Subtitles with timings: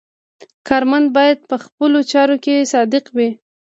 [0.67, 3.29] کارمند باید په خپلو چارو کې صادق وي.